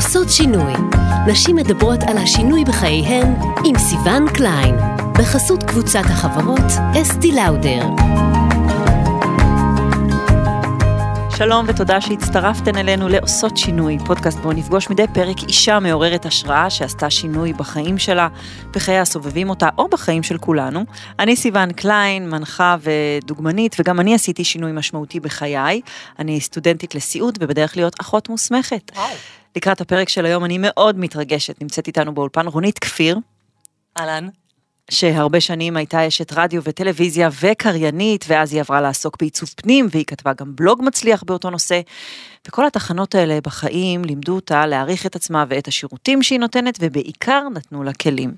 [0.00, 0.72] עושות שינוי.
[1.26, 4.74] נשים מדברות על השינוי בחייהן עם סיון קליין,
[5.18, 7.84] בחסות קבוצת החברות אסתי לאודר.
[11.36, 17.10] שלום ותודה שהצטרפתן אלינו לעושות שינוי, פודקאסט בו נפגוש מדי פרק אישה מעוררת השראה שעשתה
[17.10, 18.28] שינוי בחיים שלה,
[18.70, 20.84] בחיי הסובבים אותה או בחיים של כולנו.
[21.18, 25.80] אני סיון קליין, מנחה ודוגמנית, וגם אני עשיתי שינוי משמעותי בחיי.
[26.18, 28.92] אני סטודנטית לסיעוד ובדרך להיות אחות מוסמכת.
[28.96, 29.39] וואו.
[29.56, 33.18] לקראת הפרק של היום אני מאוד מתרגשת, נמצאת איתנו באולפן רונית כפיר.
[33.98, 34.28] אהלן.
[34.90, 40.32] שהרבה שנים הייתה אשת רדיו וטלוויזיה וקריינית, ואז היא עברה לעסוק בעיצוב פנים, והיא כתבה
[40.32, 41.80] גם בלוג מצליח באותו נושא.
[42.48, 47.82] וכל התחנות האלה בחיים לימדו אותה להעריך את עצמה ואת השירותים שהיא נותנת, ובעיקר נתנו
[47.82, 48.34] לה כלים.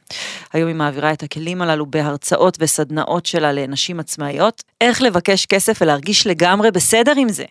[0.52, 6.26] היום היא מעבירה את הכלים הללו בהרצאות וסדנאות שלה לנשים עצמאיות, איך לבקש כסף ולהרגיש
[6.26, 7.44] לגמרי בסדר עם זה.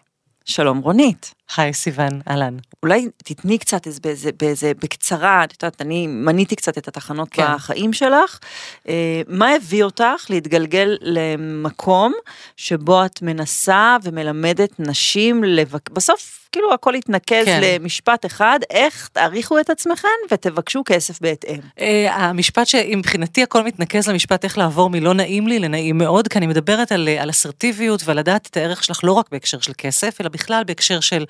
[0.45, 1.33] שלום רונית.
[1.57, 2.57] היי סיוון, אהלן.
[2.83, 7.55] אולי תתני קצת איזה, באיזה, באיזה, בקצרה, את יודעת, אני מניתי קצת את התחנות כן.
[7.55, 8.39] בחיים שלך.
[8.87, 12.13] אה, מה הביא אותך להתגלגל למקום
[12.57, 15.89] שבו את מנסה ומלמדת נשים, לבק...
[15.89, 17.61] בסוף כאילו הכל יתנקז כן.
[17.63, 21.59] למשפט אחד, איך תעריכו את עצמכם ותבקשו כסף בהתאם.
[21.77, 26.47] Uh, המשפט שמבחינתי הכל מתנקז למשפט איך לעבור מלא נעים לי לנעים מאוד, כי אני
[26.47, 30.29] מדברת על, על אסרטיביות ועל לדעת את הערך שלך לא רק בהקשר של כסף, אלא
[30.29, 31.25] בכלל בהקשר של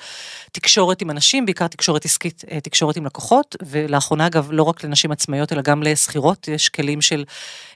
[0.51, 5.11] תקשורת עם אנשים, בעיקר תקשורת עסקית, אה, תקשורת עם לקוחות, ולאחרונה אגב לא רק לנשים
[5.11, 7.23] עצמאיות אלא גם לשכירות, יש כלים של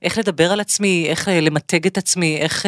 [0.02, 2.66] איך לדבר על עצמי, איך אה, למתג את עצמי, איך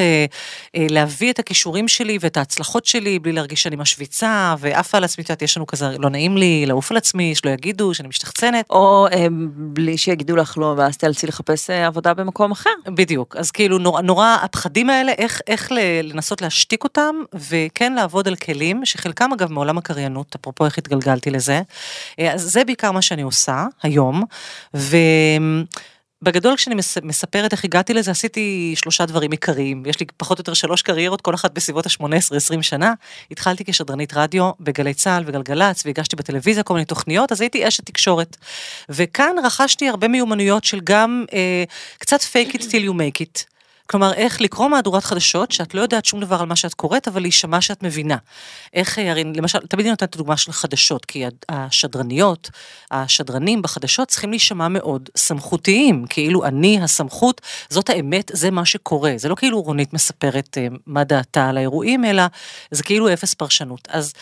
[0.75, 4.55] להביא את הכישורים שלי ואת ההצלחות שלי בלי להרגיש שאני משוויצה.
[4.59, 7.49] ועפה על עצמי, את יודעת, יש לנו כזה, לא נעים לי לעוף על עצמי, שלא
[7.49, 8.65] יגידו שאני משתחצנת.
[8.69, 12.69] או אה, בלי שיגידו לך לא, ואז תאלצי לחפש אה, עבודה במקום אחר.
[12.87, 15.71] בדיוק, אז כאילו נורא, נורא הפחדים האלה, איך, איך
[16.03, 21.61] לנסות להשתיק אותם, וכן לעבוד על כלים, שחלקם אגב מעולם הקריינות, אפרופו איך התגלגלתי לזה.
[22.19, 24.23] אה, אז זה בעיקר מה שאני עושה היום,
[24.75, 24.97] ו...
[26.21, 30.53] בגדול כשאני מספרת איך הגעתי לזה עשיתי שלושה דברים עיקריים יש לי פחות או יותר
[30.53, 32.93] שלוש קריירות כל אחת בסביבות ה-18-20 שנה
[33.31, 38.37] התחלתי כשדרנית רדיו בגלי צה"ל וגלגלצ והגשתי בטלוויזיה כל מיני תוכניות אז הייתי אשת תקשורת
[38.89, 41.63] וכאן רכשתי הרבה מיומנויות של גם אה,
[41.97, 43.56] קצת fake it till you make it.
[43.89, 47.21] כלומר, איך לקרוא מהדורת חדשות, שאת לא יודעת שום דבר על מה שאת קוראת, אבל
[47.21, 48.17] להישמע שאת מבינה.
[48.73, 52.49] איך, הרי, למשל, תמיד אני נותנת את הדוגמה של חדשות, כי השדרניות,
[52.91, 59.13] השדרנים בחדשות צריכים להישמע מאוד סמכותיים, כאילו אני הסמכות, זאת האמת, זה מה שקורה.
[59.17, 62.23] זה לא כאילו רונית מספרת אה, מה דעתה על האירועים, אלא
[62.71, 63.87] זה כאילו אפס פרשנות.
[63.91, 64.13] אז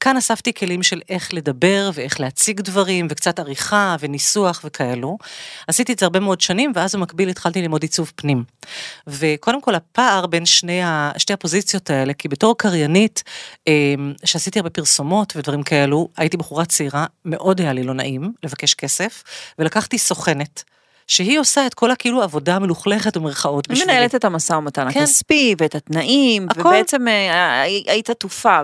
[0.00, 5.18] כאן אספתי כלים של איך לדבר ואיך להציג דברים וקצת עריכה וניסוח וכאלו.
[5.66, 8.44] עשיתי את זה הרבה מאוד שנים ואז במקביל התחלתי ללמוד עיצוב פנים.
[9.06, 13.22] וקודם כל הפער בין שני ה, שתי הפוזיציות האלה, כי בתור קריינית,
[13.66, 18.74] אמ, שעשיתי הרבה פרסומות ודברים כאלו, הייתי בחורה צעירה, מאוד היה לי לא נעים לבקש
[18.74, 19.22] כסף,
[19.58, 20.64] ולקחתי סוכנת.
[21.10, 23.90] שהיא עושה את כל הכאילו עבודה מלוכלכת ומרכאות בשבילי.
[23.90, 25.00] היא מנהלת את המשא ומתן כן.
[25.00, 26.60] הכספי ואת התנאים, הכל.
[26.60, 28.60] ובעצם אה, היית עטופה,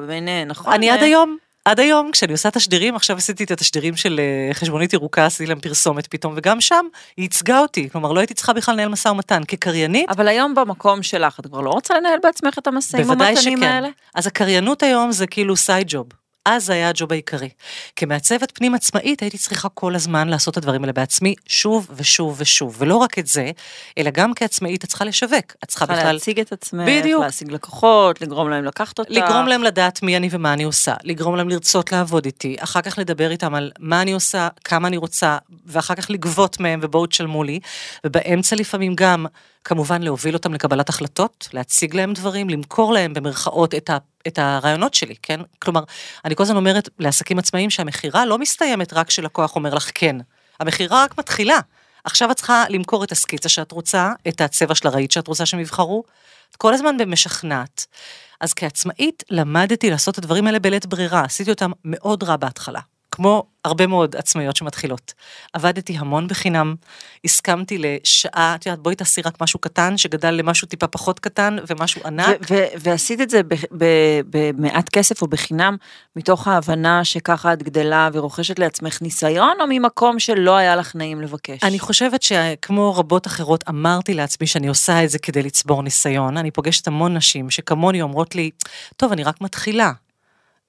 [0.46, 0.72] נכון?
[0.72, 1.36] אני עד היום.
[1.64, 5.60] עד היום כשאני עושה תשדירים, עכשיו עשיתי את התשדירים של אה, חשבונית ירוקה, עשיתי להם
[5.60, 6.86] פרסומת פתאום, וגם שם
[7.16, 10.10] היא ייצגה אותי, כלומר לא הייתי צריכה בכלל לנהל משא ומתן כקריינית.
[10.10, 13.88] אבל היום במקום שלך, את כבר לא רוצה לנהל בעצמך את המשאים ומתנים האלה?
[14.14, 16.06] אז הקריינות היום זה כאילו סייד ג'וב.
[16.46, 17.48] אז זה היה הג'וב העיקרי.
[17.96, 22.76] כמעצבת פנים עצמאית הייתי צריכה כל הזמן לעשות את הדברים האלה בעצמי שוב ושוב ושוב,
[22.78, 23.50] ולא רק את זה,
[23.98, 25.52] אלא גם כעצמאית את צריכה לשווק.
[25.64, 26.12] את צריכה בכלל...
[26.12, 27.24] להציג את עצמך, בדיוק.
[27.24, 29.10] להשיג לקוחות, לגרום להם לקחת אותך.
[29.10, 32.98] לגרום להם לדעת מי אני ומה אני עושה, לגרום להם לרצות לעבוד איתי, אחר כך
[32.98, 37.44] לדבר איתם על מה אני עושה, כמה אני רוצה, ואחר כך לגבות מהם ובואו תשלמו
[37.44, 37.60] לי,
[38.04, 39.26] ובאמצע לפעמים גם
[39.66, 44.94] כמובן להוביל אותם לקבלת החלטות, להציג להם דברים, למכור להם במרכאות את, ה, את הרעיונות
[44.94, 45.40] שלי, כן?
[45.58, 45.82] כלומר,
[46.24, 50.16] אני כל הזמן אומרת לעסקים עצמאיים שהמכירה לא מסתיימת רק כשלקוח אומר לך כן,
[50.60, 51.58] המכירה רק מתחילה.
[52.04, 55.60] עכשיו את צריכה למכור את הסקיצה שאת רוצה, את הצבע של הרהיט שאת רוצה שהם
[55.60, 56.04] יבחרו,
[56.50, 57.86] את כל הזמן במשכנעת.
[58.40, 62.80] אז כעצמאית למדתי לעשות את הדברים האלה בלית ברירה, עשיתי אותם מאוד רע בהתחלה.
[63.16, 65.14] כמו הרבה מאוד עצמאיות שמתחילות.
[65.52, 66.74] עבדתי המון בחינם,
[67.24, 72.00] הסכמתי לשעה, את יודעת, בואי תעשי רק משהו קטן, שגדל למשהו טיפה פחות קטן ומשהו
[72.04, 72.36] ענק.
[72.80, 73.40] ועשית את זה
[74.30, 75.76] במעט כסף או בחינם,
[76.16, 81.58] מתוך ההבנה שככה את גדלה ורוכשת לעצמך ניסיון, או ממקום שלא היה לך נעים לבקש?
[81.62, 86.36] אני חושבת שכמו רבות אחרות, אמרתי לעצמי שאני עושה את זה כדי לצבור ניסיון.
[86.36, 88.50] אני פוגשת המון נשים שכמוני אומרות לי,
[88.96, 89.92] טוב, אני רק מתחילה.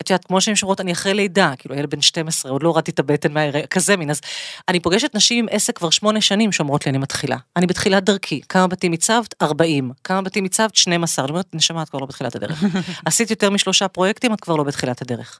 [0.01, 2.91] את יודעת, כמו שהן שאומרות, אני אחרי לידה, כאילו, ילד בן 12, עוד לא הורדתי
[2.91, 4.21] את הבטן מההיריון, כזה מין, אז
[4.67, 7.37] אני פוגשת נשים עם עסק כבר שמונה שנים שאומרות לי, אני מתחילה.
[7.55, 9.35] אני בתחילת דרכי, כמה בתים הצבת?
[9.41, 9.91] 40.
[10.03, 10.75] כמה בתים הצבת?
[10.75, 11.25] 12.
[11.25, 12.63] אני אומרת, נשמה, את כבר לא בתחילת הדרך.
[13.05, 15.39] עשית יותר משלושה פרויקטים, את כבר לא בתחילת הדרך.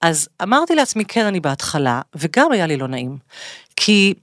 [0.00, 3.18] אז אמרתי לעצמי, כן, אני בהתחלה, וגם היה לי לא נעים.
[3.76, 4.14] כי,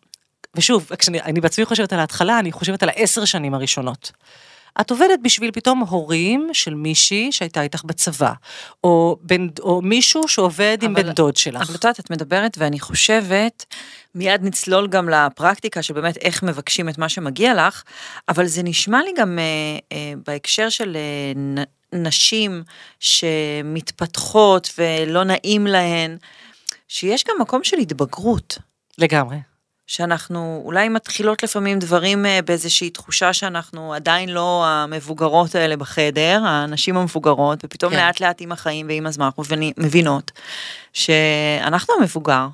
[0.56, 4.12] ושוב, כשאני בעצמי חושבת על ההתחלה, אני חושבת על העשר שנים הראשונות.
[4.82, 8.34] את עובדת בשביל פתאום הורים של מישהי שהייתה איתך בצבא,
[8.84, 11.62] או, בן, או מישהו שעובד אבל, עם בן דוד שלך.
[11.62, 13.66] אבל את יודעת, את מדברת ואני חושבת,
[14.16, 17.84] מיד נצלול גם לפרקטיקה של באמת איך מבקשים את מה שמגיע לך,
[18.30, 19.44] אבל זה נשמע לי גם אה,
[19.92, 21.56] אה, בהקשר של אה, נ,
[22.08, 22.64] נשים
[23.00, 26.18] שמתפתחות ולא נעים להן,
[26.88, 28.58] שיש גם מקום של התבגרות.
[28.98, 29.49] לגמרי.
[29.90, 36.98] שאנחנו אולי מתחילות לפעמים דברים אה, באיזושהי תחושה שאנחנו עדיין לא המבוגרות האלה בחדר, הנשים
[36.98, 37.98] המבוגרות, ופתאום כן.
[37.98, 39.44] לאט לאט עם החיים ועם הזמן אנחנו
[39.78, 40.32] מבינות
[40.94, 42.48] שאנחנו המבוגר,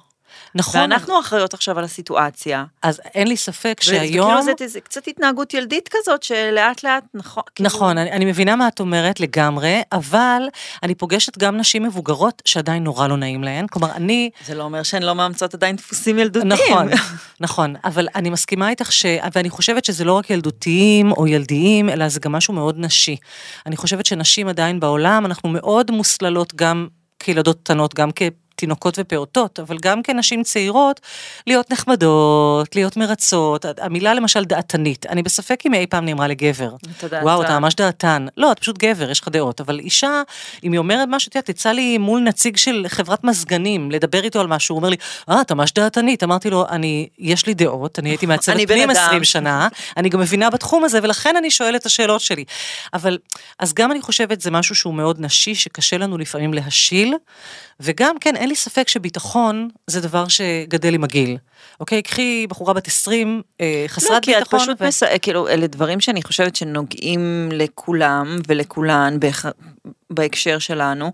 [0.56, 0.82] נכון.
[0.82, 2.66] ואנחנו אחראיות עכשיו על הסיטואציה.
[2.82, 4.30] אז אין לי ספק שהיום...
[4.30, 7.44] וכאילו זה, זה קצת התנהגות ילדית כזאת, שלאט לאט, נכון.
[7.56, 7.68] כאילו...
[7.68, 10.42] נכון, אני, אני מבינה מה את אומרת לגמרי, אבל
[10.84, 13.68] אני פוגשת גם נשים מבוגרות שעדיין נורא לא נעים להן.
[13.68, 14.30] כלומר, אני...
[14.46, 16.52] זה לא אומר שהן לא מאמצות עדיין דפוסים ילדותיים.
[16.54, 16.88] נכון,
[17.40, 19.06] נכון, אבל אני מסכימה איתך ש...
[19.34, 23.16] ואני חושבת שזה לא רק ילדותיים או ילדיים, אלא זה גם משהו מאוד נשי.
[23.66, 26.88] אני חושבת שנשים עדיין בעולם, אנחנו מאוד מוסללות גם
[27.20, 28.22] כילדות קטנות, גם כ...
[28.56, 31.02] תינוקות ופעוטות, אבל גם כנשים צעירות,
[31.48, 33.66] להיות נחמדות, להיות מרצות.
[33.82, 36.76] המילה למשל דעתנית, אני בספק אם אי פעם נאמרה לגבר.
[36.98, 37.24] אתה דעתן.
[37.24, 38.26] וואו, אתה ממש דעתן.
[38.38, 39.62] לא, אתה פשוט גבר, יש לך דעות.
[39.62, 40.22] אבל אישה,
[40.64, 44.48] אם היא אומרת משהו, תראה, תצא לי מול נציג של חברת מזגנים, לדבר איתו על
[44.48, 44.96] משהו, הוא אומר לי,
[45.30, 46.24] אה, אתה ממש דעתנית.
[46.24, 49.68] אמרתי לו, אני, יש לי דעות, אני הייתי מעצבת פנים 20 שנה,
[49.98, 52.44] אני גם מבינה בתחום הזה, ולכן אני שואלת את השאלות שלי.
[52.94, 53.18] אבל,
[53.60, 57.16] אז גם אני חושבת, זה משהו שהוא מאוד נשי, שקשה לנו לפעמים להשיל,
[57.80, 61.38] וגם, כן, אין לי ספק שביטחון זה דבר שגדל עם הגיל.
[61.80, 64.60] אוקיי, קחי בחורה בת 20, אה, חסרת לא, ביטחון.
[64.60, 64.88] לא, כי את פשוט, ו...
[64.88, 65.04] מס...
[65.22, 69.46] כאילו, אלה דברים שאני חושבת שנוגעים לכולם ולכולן בח...
[70.10, 71.12] בהקשר שלנו.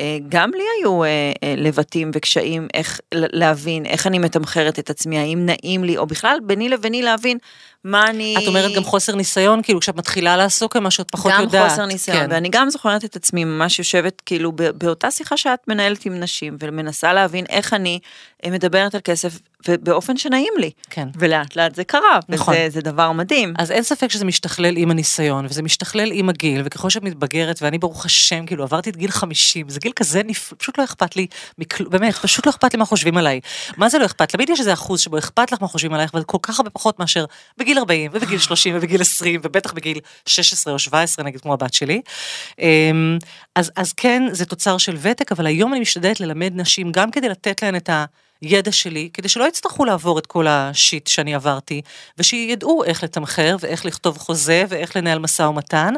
[0.00, 5.46] אה, גם לי היו אה, לבטים וקשיים איך להבין, איך אני מתמחרת את עצמי, האם
[5.46, 7.38] נעים לי, או בכלל ביני לביני להבין
[7.84, 8.34] מה אני...
[8.42, 11.62] את אומרת גם חוסר ניסיון, כאילו כשאת מתחילה לעסוק במה שאת פחות גם יודעת.
[11.62, 12.26] גם חוסר ניסיון, כן.
[12.30, 17.12] ואני גם זוכרת את עצמי ממש יושבת כאילו באותה שיחה שאת מנהלת עם נשים, ומנסה
[17.12, 17.98] להבין איך אני
[18.46, 20.70] מדברת על כסף ובאופן שנעים לי.
[20.90, 21.08] כן.
[21.18, 22.54] ולאט לאט זה קרה, נכון.
[22.58, 23.54] וזה דבר מדהים.
[23.58, 27.78] אז אין ספק שזה משתכלל עם הניסיון, וזה משתכלל עם הגיל, וככל שאת מתבגרת, ואני
[27.78, 31.26] ברוך השם, כאילו עברתי את גיל 50, זה גיל כזה נפלא, פשוט לא אכפת לי,
[31.58, 31.84] מקל...
[31.84, 33.40] באמת, פשוט לא אכפת לי מה חושבים עליי.
[33.76, 34.28] מה זה לא אכפת?
[34.28, 36.98] תמיד יש איזה אחוז שבו אכפת לך מה חושבים עלייך, אבל כל כך הרבה פחות
[36.98, 37.24] מאשר
[37.58, 42.00] בגיל 40, ובגיל 30, ובגיל 20, ובטח בגיל 16 או 17, נגיד כמו הבת שלי.
[42.58, 43.18] אמ,
[43.56, 47.28] אז, אז כן, זה תוצר של ותק, אבל היום אני משתדלת ללמד נשים, גם כדי
[47.28, 48.04] לתת להן את ה...
[48.44, 51.82] ידע שלי, כדי שלא יצטרכו לעבור את כל השיט שאני עברתי,
[52.18, 55.94] ושידעו איך לתמחר ואיך לכתוב חוזה ואיך לנהל משא ומתן,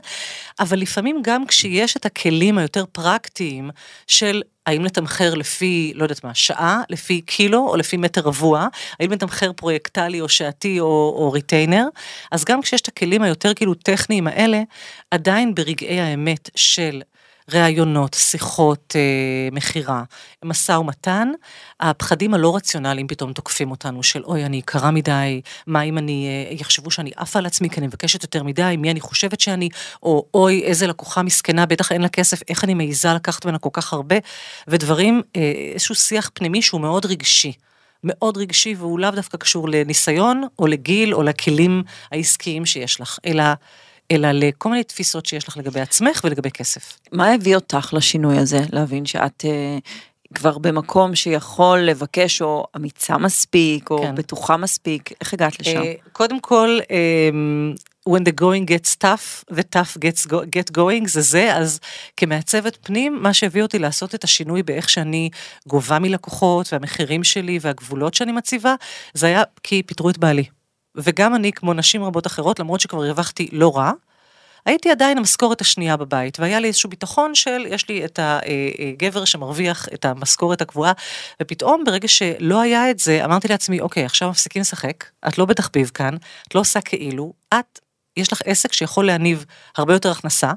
[0.60, 3.70] אבל לפעמים גם כשיש את הכלים היותר פרקטיים
[4.06, 8.68] של האם לתמחר לפי, לא יודעת מה, שעה, לפי קילו או לפי מטר רבוע,
[9.00, 11.84] האם לתמחר פרויקטלי או שעתי או, או retainer,
[12.32, 14.62] אז גם כשיש את הכלים היותר כאילו טכניים האלה,
[15.10, 17.02] עדיין ברגעי האמת של
[17.50, 20.02] ראיונות, שיחות אה, מכירה,
[20.44, 21.28] משא ומתן,
[21.80, 26.54] הפחדים הלא רציונליים פתאום תוקפים אותנו, של אוי, אני יקרה מדי, מה אם אני, אה,
[26.54, 29.68] יחשבו שאני עפה על עצמי כי אני מבקשת יותר מדי, מי אני חושבת שאני,
[30.02, 33.70] או אוי, איזה לקוחה מסכנה, בטח אין לה כסף, איך אני מעיזה לקחת ממנה כל
[33.72, 34.16] כך הרבה,
[34.68, 37.52] ודברים, אה, איזשהו שיח פנימי שהוא מאוד רגשי.
[38.04, 41.82] מאוד רגשי והוא לאו דווקא קשור לניסיון או לגיל או לכלים
[42.12, 43.44] העסקיים שיש לך, אלא
[44.10, 46.98] אלא לכל מיני תפיסות שיש לך לגבי עצמך ולגבי כסף.
[47.12, 53.90] מה הביא אותך לשינוי הזה, להבין שאת uh, כבר במקום שיכול לבקש, או אמיצה מספיק,
[53.90, 54.14] או כן.
[54.14, 55.82] בטוחה מספיק, איך הגעת לשם?
[55.82, 61.08] Uh, קודם כל, um, when the going gets tough, the tough gets go, get going,
[61.08, 61.80] זה זה, אז
[62.16, 65.30] כמעצבת פנים, מה שהביא אותי לעשות את השינוי באיך שאני
[65.66, 68.74] גובה מלקוחות, והמחירים שלי, והגבולות שאני מציבה,
[69.14, 70.44] זה היה כי פיטרו את בעלי.
[70.96, 73.92] וגם אני, כמו נשים רבות אחרות, למרות שכבר הרווחתי לא רע,
[74.66, 79.88] הייתי עדיין המשכורת השנייה בבית, והיה לי איזשהו ביטחון של, יש לי את הגבר שמרוויח
[79.94, 80.92] את המשכורת הקבועה,
[81.42, 85.90] ופתאום ברגע שלא היה את זה, אמרתי לעצמי, אוקיי, עכשיו מפסיקים לשחק, את לא בתחביב
[85.94, 86.16] כאן,
[86.48, 87.80] את לא עושה כאילו, את,
[88.16, 89.44] יש לך עסק שיכול להניב
[89.76, 90.52] הרבה יותר הכנסה,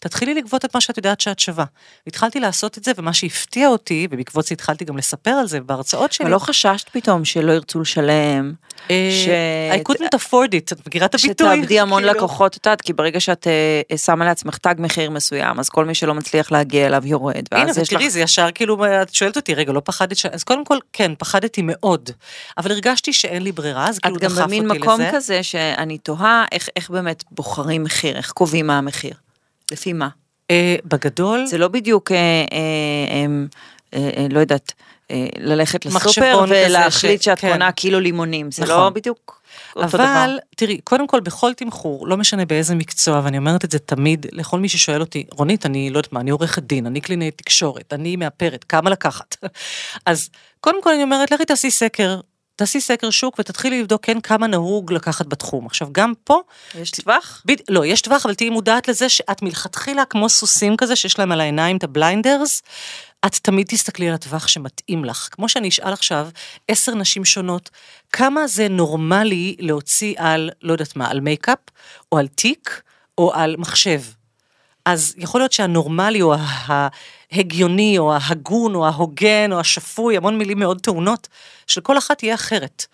[0.00, 1.64] תתחילי לגבות את מה שאת יודעת שאת שווה.
[2.06, 6.12] התחלתי לעשות את זה, ומה שהפתיע אותי, ובעקבות זה התחלתי גם לספר על זה בהרצאות
[6.12, 6.24] שלי.
[6.24, 8.52] אבל לא חששת פתאום שלא ירצו לשלם?
[8.88, 9.28] ש...
[9.72, 11.56] I couldn't afford it, את מכירה את הביטוי?
[11.56, 12.18] שתאבדי המון כאילו.
[12.18, 13.46] לקוחות, את יודעת, כי ברגע שאת
[13.90, 17.44] אה, שמה לעצמך תג מחיר מסוים, אז כל מי שלא מצליח להגיע אליו יורד.
[17.52, 17.92] הנה, ואז יש לך...
[17.92, 20.26] ותראי, זה ישר כאילו, את שואלת אותי, רגע, לא פחדת ש...
[20.26, 22.10] אז קודם כל, כן, פחדתי מאוד,
[22.58, 24.78] אבל הרגשתי שאין לי ברירה, אז כאילו את גם דחף אותי במין לזה.
[24.78, 26.44] מקום כזה שאני תוהה
[26.76, 29.14] איך באמת בוחרים מחיר, איך קובעים מה המחיר.
[29.72, 30.08] לפי מה?
[30.50, 32.44] אה, בגדול, זה לא בדיוק, אה,
[33.92, 34.72] אה, לא יודעת,
[35.38, 37.52] ללכת לסופר ולהחליט שאת כן.
[37.52, 38.76] קונה קילו לימונים, זה נכון.
[38.76, 39.42] לא בדיוק
[39.76, 40.04] אותו דבר.
[40.04, 44.26] אבל תראי, קודם כל בכל תמחור, לא משנה באיזה מקצוע, ואני אומרת את זה תמיד
[44.32, 47.92] לכל מי ששואל אותי, רונית, אני לא יודעת מה, אני עורכת דין, אני קלינאית תקשורת,
[47.92, 49.36] אני מאפרת, כמה לקחת?
[50.06, 52.20] אז קודם כל אני אומרת, לכי תעשי סקר,
[52.60, 55.66] תעשי סקר שוק ותתחילי לבדוק כן כמה נהוג לקחת בתחום.
[55.66, 56.40] עכשיו גם פה,
[56.74, 57.42] יש טווח?
[57.44, 57.56] בד...
[57.68, 61.40] לא, יש טווח, אבל תהיי מודעת לזה שאת מלכתחילה כמו סוסים כזה, שיש להם על
[61.40, 62.62] העיניים את ה blinders,
[63.26, 65.28] את תמיד תסתכלי על הטווח שמתאים לך.
[65.30, 66.28] כמו שאני אשאל עכשיו
[66.68, 67.70] עשר נשים שונות,
[68.12, 71.58] כמה זה נורמלי להוציא על, לא יודעת מה, על מייקאפ,
[72.12, 72.82] או על תיק,
[73.18, 74.00] או על מחשב.
[74.84, 76.34] אז יכול להיות שהנורמלי, או
[77.32, 81.28] ההגיוני, או ההגון, או ההוגן, או השפוי, המון מילים מאוד טעונות,
[81.66, 82.86] של כל אחת יהיה אחרת.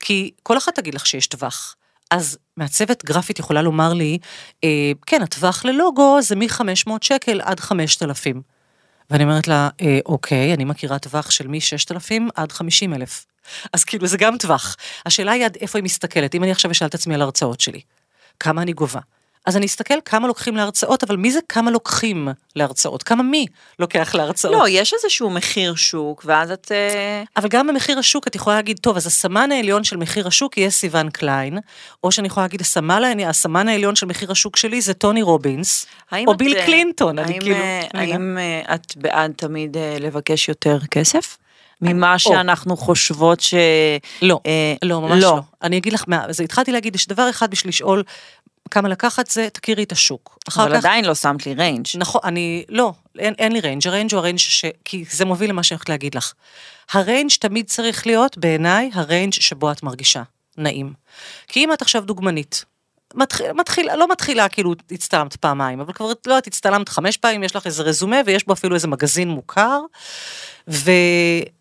[0.00, 1.76] כי כל אחת תגיד לך שיש טווח.
[2.10, 4.18] אז מעצבת גרפית יכולה לומר לי,
[4.64, 8.42] אה, כן, הטווח ללוגו זה מ-500 שקל עד 5,000.
[9.10, 13.26] ואני אומרת לה, אה, אוקיי, אני מכירה טווח של מ-6,000 עד 50,000.
[13.72, 14.76] אז כאילו זה גם טווח.
[15.06, 16.34] השאלה היא עד איפה היא מסתכלת.
[16.34, 17.80] אם אני עכשיו אשאל את עצמי על ההרצאות שלי,
[18.40, 19.00] כמה אני גובה?
[19.46, 23.02] אז אני אסתכל כמה לוקחים להרצאות, אבל מי זה כמה לוקחים להרצאות?
[23.02, 23.46] כמה מי
[23.78, 24.54] לוקח להרצאות?
[24.54, 26.72] לא, יש איזשהו מחיר שוק, ואז את...
[26.72, 30.58] אה, אבל גם במחיר השוק את יכולה להגיד, טוב, אז הסמן העליון של מחיר השוק
[30.58, 31.58] יהיה סיון קליין,
[32.04, 32.60] או שאני יכולה להגיד,
[33.28, 35.86] הסמן, העליון של מחיר השוק שלי זה טוני רובינס,
[36.26, 37.56] או את, ביל אה, קלינטון, אני האם, כאילו...
[37.56, 38.14] אה, מבינה?
[38.14, 41.38] האם אה, את בעד תמיד לבקש יותר כסף?
[41.80, 43.54] ממה שאנחנו חושבות ש...
[44.22, 45.30] לא, אה, לא, ממש לא.
[45.30, 45.40] לא.
[45.62, 48.02] אני אגיד לך, מה, אז התחלתי להגיד, יש דבר אחד בשביל לשאול
[48.70, 50.38] כמה לקחת, זה תכירי את השוק.
[50.56, 51.86] אבל כך, עדיין לא שמת לי range.
[51.94, 54.64] נכון, אני, לא, אין, אין לי range, ה range הוא ה range ש...
[54.84, 56.32] כי זה מוביל למה שאני הולכת להגיד לך.
[56.92, 60.22] ה range תמיד צריך להיות, בעיניי, ה range שבו את מרגישה
[60.58, 60.92] נעים.
[61.48, 62.64] כי אם את עכשיו דוגמנית,
[63.14, 67.56] מתחיל, מתחיל, לא מתחילה כאילו הצטלמת פעמיים, אבל כבר לא, את הצטלמת חמש פעמים, יש
[67.56, 69.80] לך איזה רזומה ויש בו אפילו איזה מגזין מוכר.
[70.68, 70.90] ו,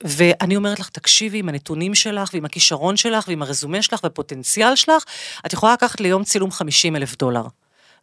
[0.04, 5.04] ואני אומרת לך, תקשיבי עם הנתונים שלך ועם הכישרון שלך ועם הרזומה שלך והפוטנציאל שלך,
[5.46, 7.44] את יכולה לקחת ליום צילום 50 אלף דולר.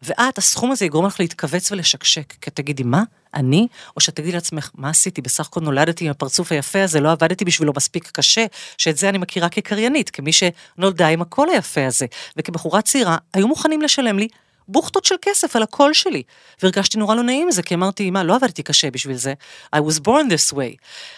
[0.03, 3.03] ואת, הסכום הזה יגרום לך להתכווץ ולשקשק, כי תגידי, מה?
[3.35, 3.67] אני?
[3.97, 5.23] או שתגידי לעצמך, מה עשיתי?
[5.23, 8.47] בסך הכל נולדתי עם הפרצוף היפה הזה, לא עבדתי בשבילו מספיק קשה,
[8.79, 12.07] שאת זה אני מכירה כקריינית, כמי שנולדה עם הקול היפה הזה.
[12.37, 14.29] וכבחורה צעירה, היו מוכנים לשלם לי
[14.71, 16.23] בוכטות של כסף על הקול שלי.
[16.63, 19.35] והרגשתי נורא לא נעים עם זה, כי אמרתי, מה, לא עבדתי קשה בשביל זה.
[19.77, 20.77] I was born this way.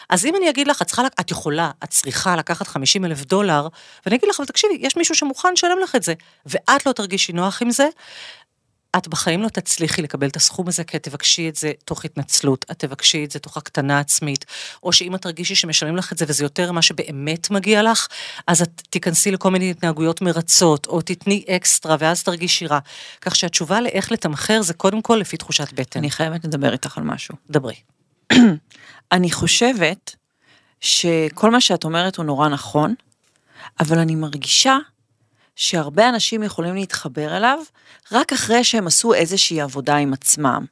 [0.09, 3.69] אז אם אני אגיד לך, את צריכה, את יכולה, את צריכה לקחת 50 אלף דולר,
[4.07, 6.15] ואני אגיד לך, אבל תקשיבי, יש מישהו שמוכן לשלם לך את זה,
[6.47, 7.89] ואת לא תרגישי נוח עם זה,
[8.97, 12.65] את בחיים לא תצליחי לקבל את הסכום הזה, כי את תבקשי את זה תוך התנצלות,
[12.71, 14.45] את תבקשי את זה תוך הקטנה עצמית,
[14.83, 18.09] או שאם את תרגישי שמשלמים לך את זה וזה יותר ממה שבאמת מגיע לך,
[18.47, 22.79] אז את תיכנסי לכל מיני התנהגויות מרצות, או תתני אקסטרה, ואז תרגישי רע.
[23.21, 25.99] כך שהתשובה לאיך לתמחר זה קודם כל לפי תחושת בטן.
[25.99, 27.35] אני חייבת לדבר איתך על משהו.
[27.51, 27.75] דברי.
[29.13, 30.17] אני חושבת
[30.81, 32.95] שכל מה שאת אומרת הוא נורא נכון,
[33.81, 34.79] אבל אני מרגישה
[35.57, 37.59] שהרבה אנשים יכולים להתחבר אליו
[38.13, 40.65] רק אחרי שהם עשו איזושהי עבודה עם עצמם.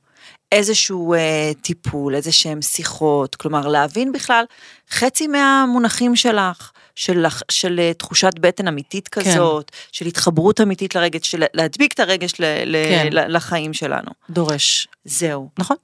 [0.53, 4.45] איזשהו אה, טיפול, איזה שהם שיחות, כלומר להבין בכלל
[4.91, 9.79] חצי מהמונחים שלך, של, של אה, תחושת בטן אמיתית כזאת, כן.
[9.93, 13.09] של התחברות אמיתית לרגש, של להדביק את הרגש ל, ל, כן.
[13.13, 14.11] לחיים שלנו.
[14.31, 14.89] דורש.
[15.05, 15.49] זהו.
[15.59, 15.77] נכון.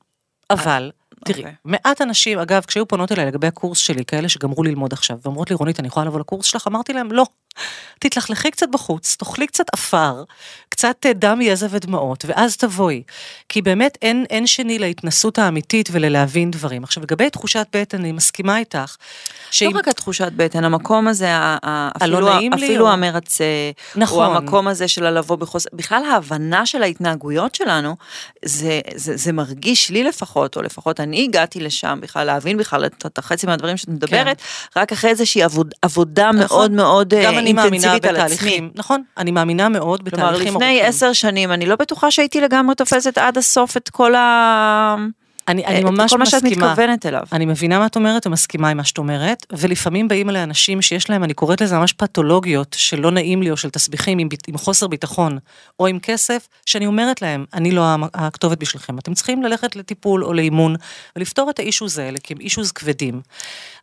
[0.50, 0.90] אבל,
[1.24, 1.54] תראי, אוקיי.
[1.64, 5.56] מעט אנשים, אגב, כשהיו פונות אליי לגבי הקורס שלי, כאלה שגמרו ללמוד עכשיו, ואומרות לי,
[5.56, 6.66] רונית, אני יכולה לבוא לקורס שלך?
[6.66, 7.26] אמרתי להם, לא.
[8.00, 10.24] תתלכלכי קצת בחוץ, תאכלי קצת עפר,
[10.76, 13.02] קצת אה, דם, יזע ודמעות, ואז תבואי.
[13.48, 16.84] כי באמת אין, אין שני להתנסות האמיתית וללהבין דברים.
[16.84, 18.96] עכשיו, לגבי תחושת בטן, אני מסכימה איתך.
[19.50, 19.70] שאם...
[19.72, 21.28] לא רק התחושת בטן, המקום הזה,
[21.96, 23.44] אפילו, נעים לי, אפילו או- המרצה,
[23.96, 24.26] נכון.
[24.26, 27.96] או המקום הזה של הלבוא בחוסר, בכלל ההבנה של ההתנהגויות שלנו,
[28.44, 33.06] זה, זה, זה מרגיש לי לפחות, או לפחות אני הגעתי לשם בכלל, להבין בכלל את,
[33.06, 34.42] את החצי מהדברים שאת מדברת,
[34.76, 36.38] רק אחרי איזושהי עבוד, עבודה כן.
[36.38, 36.58] נכון.
[36.58, 38.60] מאוד מאוד אה, מאמינה אינטנסיבית על עצמי.
[38.74, 40.88] נכון, אני מאמינה מאוד כלומר, בתהליכים לפני.
[40.88, 44.96] עשר שנים, אני לא בטוחה שהייתי לגמרי תופסת עד הסוף את כל ה...
[45.48, 46.66] אני, אני את ממש כל מה שאת מסכימה.
[46.70, 47.22] מתכוונת אליו.
[47.32, 51.10] אני מבינה מה את אומרת ומסכימה עם מה שאת אומרת, ולפעמים באים אליי אנשים שיש
[51.10, 54.58] להם, אני קוראת לזה ממש פתולוגיות של לא נעים לי או של תסביכים עם, עם
[54.58, 55.38] חוסר ביטחון
[55.80, 57.82] או עם כסף, שאני אומרת להם, אני לא
[58.14, 60.74] הכתובת בשבילכם, אתם צריכים ללכת לטיפול או לאימון
[61.16, 63.20] ולפתור את האישוז האלה, כי הם אישוז כבדים.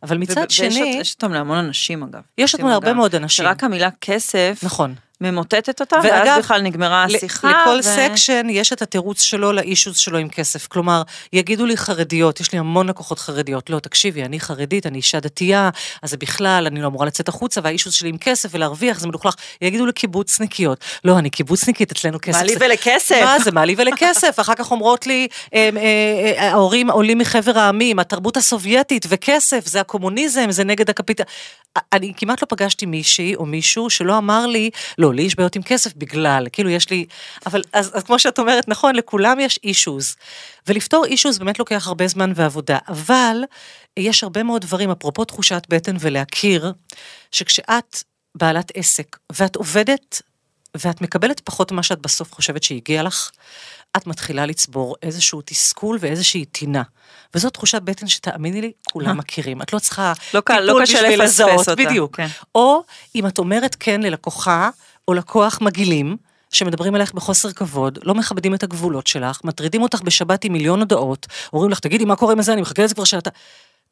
[0.02, 2.20] אבל מצד ו- ויש שני, אות- יש אותם להמון אנשים אגב.
[2.38, 3.44] יש אותם להרבה מאוד אנשים.
[3.44, 4.94] שרק המילה כסף נכון.
[5.20, 7.50] ממוטטת אותה, ואגב, ואז בכלל נגמרה השיחה.
[7.50, 10.66] לכל ו- section יש את התירוץ שלו לאישוז שלו עם כסף.
[10.66, 11.02] כלומר,
[11.32, 15.70] יגידו לי חרדיות, יש לי המון לקוחות חרדיות, לא, תקשיבי, אני חרדית, אני אישה דתייה,
[16.02, 19.34] אז זה בכלל, אני לא אמורה לצאת החוצה, והאישוז שלי עם כסף ולהרוויח, זה מלוכלך.
[19.62, 22.38] יגידו לי קיבוצניקיות, לא, אני קיבוצניקית, אצלנו כסף.
[22.38, 23.20] מה לי זה- ולכסף?
[23.24, 24.40] מה זה, מה לי ולכסף?
[24.40, 25.82] אחר כך אומרות לי, "אמ, אה,
[26.38, 31.22] אה, ההורים עולים מחבר העמים, התרבות הסובייטית וכסף, זה הקומוניזם, זה נגד הקפיטל...
[31.92, 35.62] אני כמעט לא פגשתי מישהי או מישהו שלא אמר לי, לא, לי יש בעיות עם
[35.62, 37.06] כסף בגלל, כאילו יש לי,
[37.46, 40.16] אבל אז, אז כמו שאת אומרת, נכון, לכולם יש אישוז.
[40.68, 43.36] ולפתור אישוז באמת לוקח הרבה זמן ועבודה, אבל
[43.96, 46.72] יש הרבה מאוד דברים, אפרופו תחושת בטן ולהכיר,
[47.30, 48.02] שכשאת
[48.34, 50.22] בעלת עסק ואת עובדת
[50.76, 53.30] ואת מקבלת פחות ממה שאת בסוף חושבת שהגיע לך,
[53.96, 56.82] את מתחילה לצבור איזשהו תסכול ואיזושהי טינה.
[57.34, 59.62] וזו תחושת בטן שתאמיני לי, כולם מכירים.
[59.62, 62.16] את לא צריכה לא לא טיפול קשה בשביל לזהות, אותה, בדיוק.
[62.16, 62.26] כן.
[62.54, 62.82] או
[63.14, 64.70] אם את אומרת כן ללקוחה
[65.08, 66.16] או לקוח מגעילים,
[66.52, 71.26] שמדברים עליך בחוסר כבוד, לא מכבדים את הגבולות שלך, מטרידים אותך בשבת עם מיליון הודעות,
[71.52, 73.30] אומרים לך, תגידי, מה קורה עם זה, אני מחכה לזה כבר שאתה...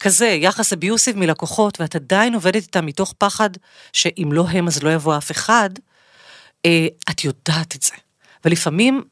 [0.00, 3.50] כזה, יחס אביוסיב מלקוחות, ואת עדיין עובדת איתם מתוך פחד
[3.92, 5.71] שאם לא הם אז לא יבוא אף אחד,
[6.66, 7.95] אה, את יודעת את זה.
[8.45, 9.02] ולפעמים,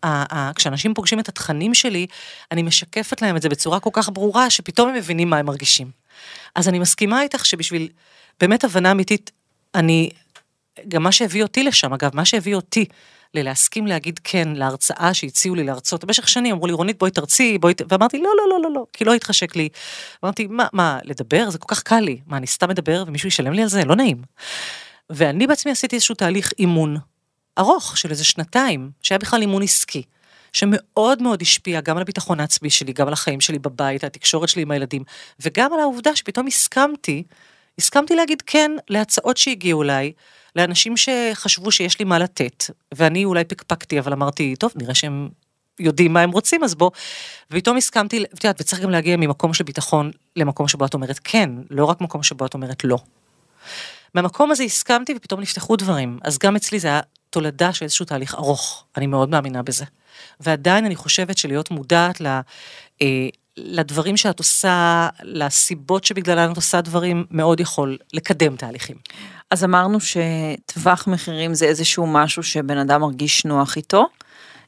[0.55, 2.07] כשאנשים פוגשים את התכנים שלי,
[2.51, 5.91] אני משקפת להם את זה בצורה כל כך ברורה, שפתאום הם מבינים מה הם מרגישים.
[6.55, 7.89] אז אני מסכימה איתך שבשביל
[8.41, 9.31] באמת הבנה אמיתית,
[9.75, 10.11] אני,
[10.89, 12.85] גם מה שהביא אותי לשם, אגב, מה שהביא אותי
[13.35, 17.75] ללהסכים להגיד כן להרצאה שהציעו לי להרצות, במשך שנים אמרו לי, רונית, בואי תרצי, בואי,
[17.75, 19.69] ת-" ואמרתי, לא, לא, לא, לא, לא, כי לא התחשק לי.
[20.25, 21.51] אמרתי, מה, מה, לדבר?
[21.51, 22.21] זה כל כך קל לי.
[22.27, 23.85] מה, אני סתם מדבר ומישהו ישלם לי על זה?
[23.85, 24.23] לא נעים.
[25.11, 26.97] ואני בעצמי עשיתי איזשהו תהליך אימון
[27.59, 30.03] ארוך של איזה שנתיים, שהיה בכלל אימון עסקי,
[30.53, 34.63] שמאוד מאוד השפיע גם על הביטחון העצמי שלי, גם על החיים שלי בבית, התקשורת שלי
[34.63, 35.03] עם הילדים,
[35.41, 37.23] וגם על העובדה שפתאום הסכמתי,
[37.81, 40.13] הסכמתי להגיד כן להצעות שהגיעו אליי,
[40.57, 45.29] לאנשים שחשבו שיש לי מה לתת, ואני אולי פקפקתי, אבל אמרתי, טוב, נראה שהם
[45.79, 46.91] יודעים מה הם רוצים, אז בוא.
[47.51, 51.51] ופתאום הסכמתי, ואת יודעת, וצריך גם להגיע ממקום של ביטחון למקום שבו את אומרת כן,
[51.71, 52.99] לא רק מקום שבו את אומרת לא.
[54.15, 58.35] מהמקום הזה הסכמתי ופתאום נפתחו דברים, אז גם אצלי זה היה תולדה של איזשהו תהליך
[58.35, 59.85] ארוך, אני מאוד מאמינה בזה.
[60.41, 62.27] ועדיין אני חושבת שלהיות מודעת ל,
[63.03, 63.29] אה,
[63.65, 68.97] לדברים שאת עושה, לסיבות שבגללן את עושה דברים, מאוד יכול לקדם תהליכים.
[69.51, 74.07] אז אמרנו שטווח מחירים זה איזשהו משהו שבן אדם מרגיש נוח איתו.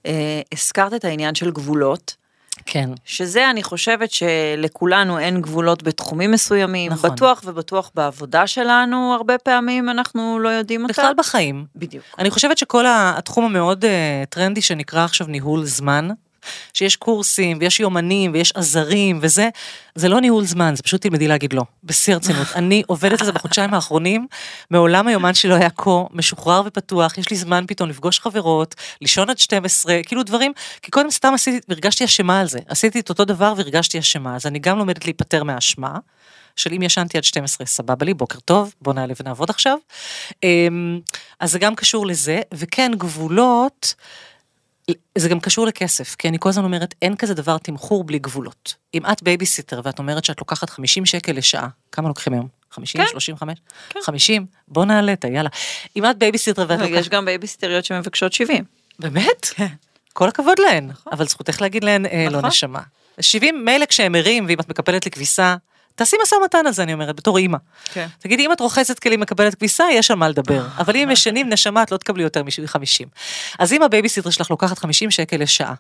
[0.07, 2.17] אה, הזכרת את העניין של גבולות,
[2.67, 2.91] כן.
[3.05, 7.11] שזה אני חושבת שלכולנו אין גבולות בתחומים מסוימים, נכון.
[7.11, 10.93] בטוח ובטוח בעבודה שלנו הרבה פעמים אנחנו לא יודעים אותה.
[10.93, 11.67] בכלל בחיים.
[11.77, 12.05] בדיוק.
[12.19, 13.89] אני חושבת שכל התחום המאוד uh,
[14.29, 16.09] טרנדי שנקרא עכשיו ניהול זמן,
[16.75, 19.49] שיש קורסים ויש יומנים ויש עזרים וזה,
[19.95, 22.47] זה לא ניהול זמן, זה פשוט תלמדי להגיד לא, בשיא הרצינות.
[22.55, 24.27] אני עובדת על זה בחודשיים האחרונים,
[24.71, 29.31] מעולם היומן שלי לא היה כה משוחרר ופתוח, יש לי זמן פתאום לפגוש חברות, לישון
[29.31, 30.53] עד 12, כאילו דברים,
[30.83, 34.47] כי קודם סתם עשיתי, והרגשתי אשמה על זה, עשיתי את אותו דבר והרגשתי אשמה, אז
[34.47, 35.99] אני גם לומדת להיפטר מהאשמה.
[36.57, 39.79] של אם ישנתי עד 12, סבבה לי, בוקר טוב, בוא נעלה ונעבוד עכשיו.
[40.43, 41.01] אמ,
[41.41, 43.95] אז זה גם קשור לזה, וכן, גבולות,
[45.19, 48.75] זה גם קשור לכסף, כי אני כל הזמן אומרת, אין כזה דבר תמחור בלי גבולות.
[48.95, 52.49] אם את בייביסיטר ואת אומרת שאת לוקחת 50 שקל לשעה, כמה לוקחים היום?
[52.71, 53.01] 50?
[53.01, 53.09] כן.
[53.11, 53.59] 35?
[53.89, 54.01] כן.
[54.03, 54.47] 50?
[54.69, 55.49] בוא נעלה את יאללה.
[55.97, 57.11] אם את בייביסיטר ואת לוקחת...
[57.11, 58.65] גם בייביסטריות שמבקשות 70.
[58.99, 59.45] באמת?
[59.55, 59.67] כן.
[60.13, 62.49] כל הכבוד להן, אבל זכותך להגיד להן, אה, לא נכון.
[62.49, 62.81] נשמה.
[63.21, 65.57] 70 מילא כשהם ערים, ואם את מקפלת לי כביסה,
[65.95, 67.59] תעשי משא ומתן על זה, אני אומרת, בתור אימא.
[67.93, 68.07] כן.
[68.19, 70.67] תגידי, אם את רוחצת כלים מקפלת כביסה, יש על מה לדבר.
[70.79, 73.07] אבל אם ישנים, נשמה, את לא תקבלי יותר מ-50.
[73.59, 75.75] אז אם הבייביסיטר שלך לוקחת 50 שקל לשעה,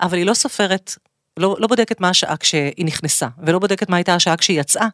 [0.00, 0.94] אבל היא לא סופרת,
[1.36, 4.86] לא, לא בודקת מה השעה כשהיא נכנסה, ולא בודקת מה הייתה השעה כשהיא יצאה,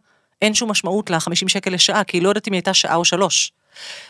[0.42, 3.04] אין שום משמעות ל-50 שקל לשעה, כי היא לא יודעת אם היא הייתה שעה או
[3.04, 3.52] שלוש.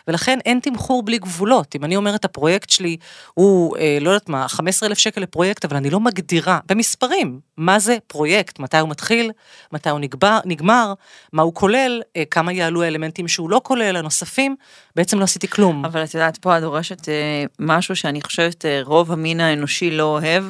[0.07, 1.75] ולכן אין תמחור בלי גבולות.
[1.75, 2.97] אם אני אומרת, הפרויקט שלי
[3.33, 7.97] הוא, אה, לא יודעת מה, 15,000 שקל לפרויקט, אבל אני לא מגדירה במספרים מה זה
[8.07, 9.31] פרויקט, מתי הוא מתחיל,
[9.71, 10.93] מתי הוא נגבר, נגמר,
[11.33, 14.55] מה הוא כולל, אה, כמה יעלו האלמנטים שהוא לא כולל, הנוספים,
[14.95, 15.85] בעצם לא עשיתי כלום.
[15.85, 20.03] אבל את יודעת, פה את דורשת אה, משהו שאני חושבת אה, רוב המין האנושי לא
[20.03, 20.43] אוהב,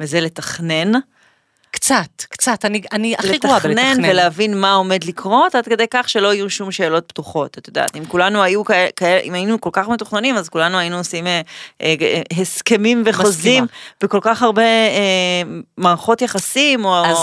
[0.00, 0.92] וזה לתכנן.
[1.70, 3.90] קצת, קצת, אני, אני הכי גרועה בלתכנן.
[3.90, 7.58] לתכנן ולהבין מה עומד לקרות, עד כדי כך שלא יהיו שום שאלות פתוחות.
[7.58, 10.96] את יודעת, אם כולנו היו כאלה, כאלה- אם היינו כל כך מתוכננים, אז כולנו היינו
[10.98, 11.40] עושים אה,
[11.82, 13.66] אה, אה, הסכמים וחוזים, מסכימה.
[14.02, 15.42] בכל כך הרבה אה,
[15.76, 17.04] מערכות יחסים, או...
[17.06, 17.16] אז,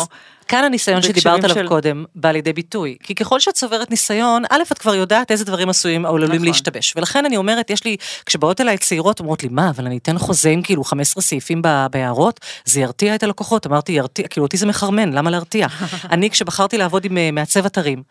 [0.47, 2.97] כאן הניסיון שדיברת עליו של- קודם בא לידי ביטוי.
[3.03, 6.47] כי ככל שאת צוברת ניסיון, א', את כבר יודעת איזה דברים עשויים או עלולים נכון.
[6.47, 6.93] להשתבש.
[6.95, 10.49] ולכן אני אומרת, יש לי, כשבאות אליי צעירות, אומרות לי, מה, אבל אני אתן חוזה
[10.49, 13.67] עם כאילו 15 סעיפים בהערות, זה ירתיע את הלקוחות.
[13.67, 15.67] אמרתי, ירתיע, כאילו אותי זה מחרמן, למה להרתיע?
[16.11, 18.03] אני, כשבחרתי לעבוד עם אה, מעצב אתרים,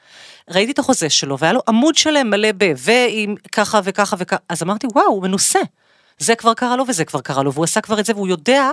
[0.50, 4.62] ראיתי את החוזה שלו, והיה לו עמוד שלם מלא ב, ועם ככה וככה וככה, אז
[4.62, 5.58] אמרתי, וואו, הוא מנוסה.
[6.18, 8.70] זה כבר קרה לו וזה כבר קרה לו, והוא עשה כבר את זה, והוא יודע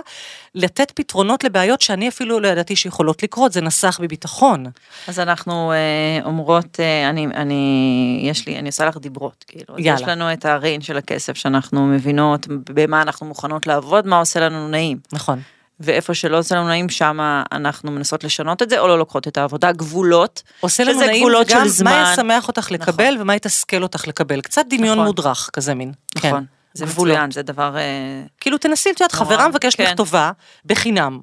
[0.54, 4.66] לתת פתרונות לבעיות שאני אפילו לא ידעתי שיכולות לקרות, זה נסח בביטחון.
[5.08, 9.74] אז אנחנו אה, אומרות, אה, אני, אני, יש לי, אני עושה לך דיברות, כאילו.
[9.78, 10.00] יאללה.
[10.00, 14.68] יש לנו את הריין של הכסף, שאנחנו מבינות במה אנחנו מוכנות לעבוד, מה עושה לנו
[14.68, 14.98] נעים.
[15.12, 15.40] נכון.
[15.80, 19.38] ואיפה שלא עושה לנו נעים, שם אנחנו מנסות לשנות את זה, או לא לוקחות את
[19.38, 19.72] העבודה.
[19.72, 21.90] גבולות, עושה לנו נעים, גבולות וגם של זמן.
[21.90, 24.40] מה ישמח אותך לקבל ומה יתסכל אותך לקבל.
[24.40, 25.06] קצת דמיון נכון.
[25.06, 25.92] מודרך כזה מין.
[26.16, 26.30] נכון.
[26.30, 26.61] כן.
[26.74, 27.14] זה גבולות.
[27.16, 27.76] מצוין, זה דבר...
[27.76, 29.96] אה, כאילו תנסי, את יודעת, חברה מבקשת לך כן.
[29.96, 30.32] טובה,
[30.64, 31.20] בחינם.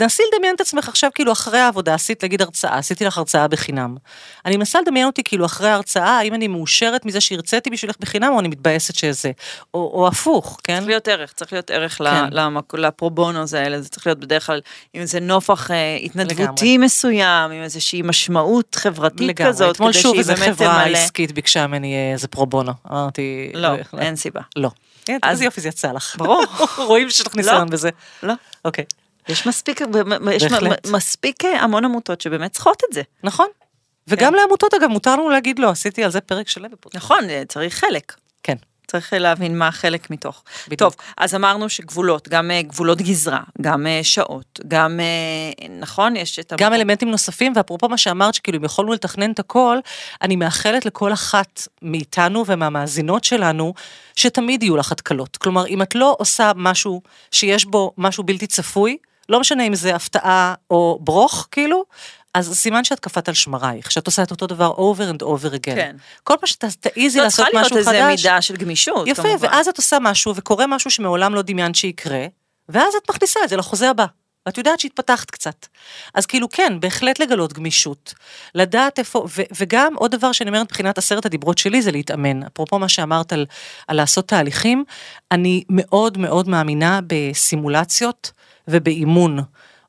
[0.00, 3.96] נסי לדמיין את עצמך עכשיו כאילו אחרי העבודה, עשית נגיד הרצאה, עשיתי לך הרצאה בחינם.
[4.44, 8.40] אני מנסה לדמיין אותי כאילו אחרי ההרצאה, האם אני מאושרת מזה שהרציתי בשבילך בחינם, או
[8.40, 9.32] אני מתבאסת שזה.
[9.74, 10.76] או, או הפוך, כן?
[10.76, 12.04] צריך להיות ערך, צריך להיות ערך כן.
[12.30, 12.74] למק...
[12.74, 14.60] לפרובונוס האלה, זה צריך להיות בדרך כלל
[14.94, 16.78] עם איזה נופח אה, התנדבותי לגמרי.
[16.78, 19.52] מסוים, עם איזושהי משמעות חברתית לגמרי.
[19.52, 20.98] כזאת, אתמול כדי שוב שהיא באמת חברה תמלא.
[20.98, 22.72] עסקית ביקשה ממני אה, איזה פרו בונו.
[22.90, 23.50] אמרתי...
[23.54, 24.40] לא, אה, אין סיבה.
[24.56, 24.70] לא.
[25.08, 26.16] אז אז- יופי, זה יצא לך.
[26.18, 26.44] ברור.
[26.88, 27.90] רואים שיש לך ניסיון בזה.
[28.22, 28.34] לא.
[28.64, 28.84] אוקיי.
[29.28, 29.80] יש מספיק,
[30.32, 30.44] יש.
[30.90, 33.02] מספיק אה, המון עמותות שבאמת צריכות את זה.
[33.22, 33.46] נכון.
[34.08, 37.04] וגם לעמותות אגב, מותר לנו להגיד לא, עשיתי על זה פרק שלם בפודקאסט.
[37.04, 38.14] נכון, אה, צריך חלק.
[38.42, 38.54] כן.
[38.86, 40.44] צריך אה, להבין מה חלק מתוך.
[40.66, 40.78] בדיוק.
[40.78, 45.00] טוב, אז אמרנו שגבולות, גם גבולות גזרה, גם שעות, גם,
[45.80, 46.52] נכון, יש את...
[46.58, 49.78] גם אלמנטים נוספים, ואפרופו מה שאמרת, שכאילו אם יכולנו לתכנן את הכל,
[50.22, 53.74] אני מאחלת לכל אחת מאיתנו ומהמאזינות שלנו,
[54.16, 55.36] שתמיד יהיו לך התקלות.
[55.36, 58.96] כלומר, אם את לא עושה משהו שיש בו משהו בלתי צפוי,
[59.28, 61.84] לא משנה אם זה הפתעה או ברוך, כאילו,
[62.34, 65.74] אז סימן שאת קפאת על שמרייך, שאת עושה את אותו דבר over and over again.
[65.74, 65.96] כן.
[66.24, 69.48] כל פעם שתעיזי זאת לעשות צריכה להיות משהו איזה חדש, מידה של גמישות, יפה, כמובן.
[69.48, 72.26] ואז את עושה משהו וקורה משהו שמעולם לא דמיינת שיקרה,
[72.68, 74.06] ואז את מכניסה את זה לחוזה הבא.
[74.48, 75.66] ואת יודעת שהתפתחת קצת.
[76.14, 78.14] אז כאילו כן, בהחלט לגלות גמישות.
[78.54, 82.42] לדעת איפה, ו- וגם עוד דבר שאני אומרת מבחינת עשרת הדיברות שלי זה להתאמן.
[82.42, 83.46] אפרופו מה שאמרת על,
[83.88, 84.84] על לעשות תהליכים,
[85.30, 88.32] אני מאוד מאוד מאמינה בסימולציות
[88.68, 89.38] ובאימון.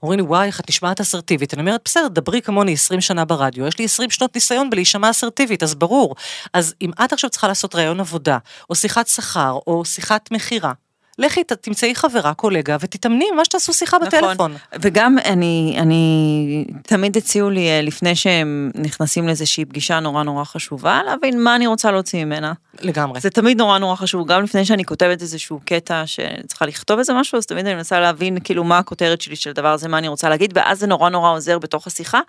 [0.03, 1.53] אומרים לי, וואי, איך את נשמעת אסרטיבית.
[1.53, 5.63] אני אומרת, בסדר, דברי כמוני 20 שנה ברדיו, יש לי 20 שנות ניסיון בלהישמע אסרטיבית,
[5.63, 6.15] אז ברור.
[6.53, 8.37] אז אם את עכשיו צריכה לעשות ראיון עבודה,
[8.69, 10.73] או שיחת שכר, או שיחת מכירה,
[11.19, 14.31] לכי, תמצאי חברה, קולגה, ותתאמני מה שתעשו שיחה בטלפון.
[14.33, 14.55] נכון.
[14.81, 21.01] וגם אני, אני, תמיד הציעו לי, אה, לפני שהם נכנסים לאיזושהי פגישה נורא נורא חשובה,
[21.05, 22.53] להבין מה אני רוצה להוציא ממנה.
[22.81, 23.19] לגמרי.
[23.19, 27.37] זה תמיד נורא נורא חשוב, גם לפני שאני כותבת איזשהו קטע שצריכה לכתוב איזה משהו,
[27.37, 30.29] אז תמיד אני מנסה להבין כאילו מה הכותרת שלי של הדבר הזה, מה אני רוצה
[30.29, 32.19] להגיד, ואז זה נורא נורא עוזר בתוך השיחה.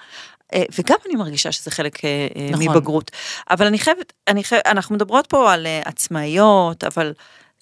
[0.55, 2.69] אה, וגם אני מרגישה שזה חלק אה, נכון.
[2.69, 3.11] מבגרות.
[3.51, 7.13] אבל אני חייבת, אני חייבת, אנחנו מדברות פה על עצמאיות, אבל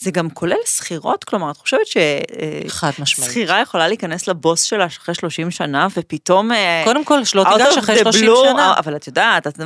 [0.01, 1.81] זה גם כולל שכירות, כלומר, את חושבת
[2.69, 3.31] חד משמעית.
[3.31, 6.53] ששכירה יכולה להיכנס לבוס שלה אחרי 30 שנה, ופתאום...
[6.53, 8.75] אה, קודם כל, שלא תיגש אחרי the 30 blue, שנה.
[8.79, 9.59] אבל את יודעת, את,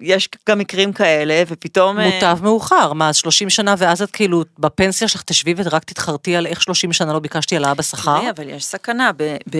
[0.00, 2.00] יש גם מקרים כאלה, ופתאום...
[2.00, 6.36] אה, מוטב מאוחר, מה, אז 30 שנה ואז את כאילו בפנסיה שלך תשבי ורק תתחרטי
[6.36, 8.30] על איך 30 שנה לא ביקשתי העלאה בשכר?
[8.30, 9.58] אבל יש סכנה, ב, ב,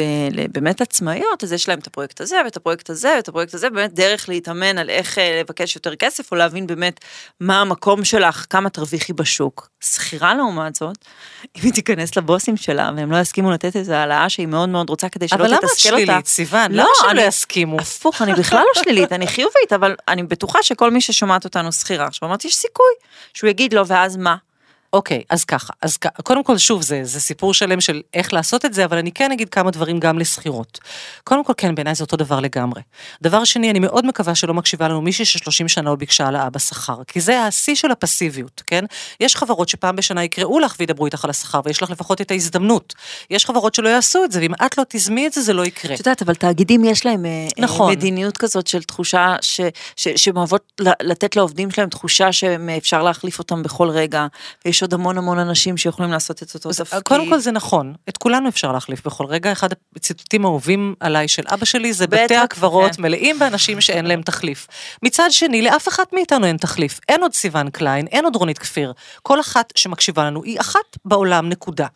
[0.52, 3.94] באמת עצמאיות, אז יש להם את הפרויקט הזה, ואת הפרויקט הזה, ואת הפרויקט הזה, באמת
[3.94, 7.00] דרך להתאמן על איך אה, לבקש יותר כסף, או להבין באמת
[7.40, 9.68] מה המקום שלך, כמה תרוויחי בשוק.
[10.00, 10.98] שכירה לעומת זאת,
[11.56, 15.08] אם היא תיכנס לבוסים שלה, והם לא יסכימו לתת איזו העלאה שהיא מאוד מאוד רוצה,
[15.08, 16.04] כדי שלא אבל למה את תתסכל אותה.
[16.04, 16.72] שלילית, סיוון?
[16.72, 17.80] לא, למה שהם לא יסכימו?
[17.80, 22.06] הפוך, אני בכלל לא שלילית, אני חיובית, אבל אני בטוחה שכל מי ששומעת אותנו שכירה,
[22.06, 22.92] עכשיו אמרתי, יש סיכוי
[23.34, 24.36] שהוא יגיד לו, ואז מה?
[24.92, 28.64] אוקיי, אז ככה, אז כ- קודם כל, שוב, זה, זה סיפור שלם של איך לעשות
[28.64, 30.78] את זה, אבל אני כן אגיד כמה דברים גם לשכירות.
[31.24, 32.82] קודם כל, כן, בעיניי זה אותו דבר לגמרי.
[33.22, 36.96] דבר שני, אני מאוד מקווה שלא מקשיבה לנו מישהי ש-30 שנה לא ביקשה העלאה בשכר,
[37.06, 38.84] כי זה השיא של הפסיביות, כן?
[39.20, 42.94] יש חברות שפעם בשנה יקראו לך וידברו איתך על השכר, ויש לך לפחות את ההזדמנות.
[43.30, 45.94] יש חברות שלא יעשו את זה, ואם את לא תזמי את זה, זה לא יקרה.
[45.94, 47.90] את יודעת, אבל תאגידים יש להם אה, נכון.
[47.90, 49.60] אה, מדיניות כזאת של תחושה ש-
[49.96, 54.26] ש- שהן אוהבות ל- לתת לעובדים שלהם תחושה שאפשר להחליף אותם בכל רגע,
[54.80, 57.02] ויש עוד המון המון אנשים שיכולים לעשות את אותו תפקיד.
[57.02, 59.52] קודם כל זה נכון, את כולנו אפשר להחליף בכל רגע.
[59.52, 63.02] אחד הציטוטים האהובים עליי של אבא שלי זה בתי הקברות כן.
[63.02, 64.66] מלאים באנשים שאין להם תחליף.
[65.02, 67.00] מצד שני, לאף אחת מאיתנו אין תחליף.
[67.08, 68.92] אין עוד סיון קליין, אין עוד רונית כפיר.
[69.22, 71.86] כל אחת שמקשיבה לנו היא אחת בעולם, נקודה.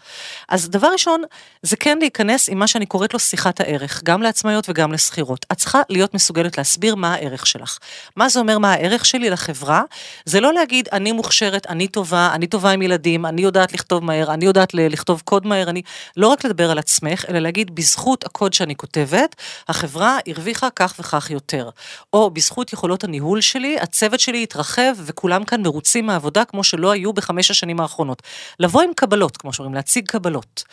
[0.48, 1.22] אז דבר ראשון,
[1.62, 5.46] זה כן להיכנס עם מה שאני קוראת לו שיחת הערך, גם לעצמאיות וגם לשכירות.
[5.52, 7.78] את צריכה להיות מסוגלת להסביר מה הערך שלך.
[8.16, 9.82] מה זה אומר מה הערך שלי לחברה?
[10.24, 14.34] זה לא להגיד, אני מוכשרת, אני טובה, אני טובה עם ילדים, אני יודעת לכתוב מהר,
[14.34, 15.82] אני יודעת לכתוב קוד מהר, אני
[16.16, 19.36] לא רק לדבר על עצמך, אלא להגיד בזכות הקוד שאני כותבת,
[19.68, 21.70] החברה הרוויחה כך וכך יותר.
[22.12, 27.12] או בזכות יכולות הניהול שלי, הצוות שלי התרחב וכולם כאן מרוצים מהעבודה כמו שלא היו
[27.12, 28.22] בחמש השנים האחרונות.
[28.60, 30.64] לבוא עם קבלות, כמו שאומרים, להציג קבלות.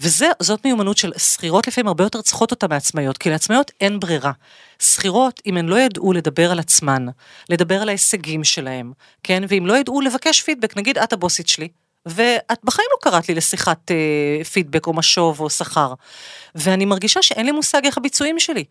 [0.00, 4.32] וזאת מיומנות של שכירות לפעמים הרבה יותר צריכות אותה מעצמאיות, כי לעצמאיות אין ברירה.
[4.78, 7.06] שכירות, אם הן לא ידעו לדבר על עצמן,
[7.48, 11.68] לדבר על ההישגים שלהם, כן, ואם לא ידעו לבקש פידבק, נגיד את הבוסית שלי,
[12.06, 15.94] ואת בחיים לא קראת לי לשיחת אה, פידבק או משוב או שכר,
[16.54, 18.64] ואני מרגישה שאין לי מושג איך הביצועים שלי.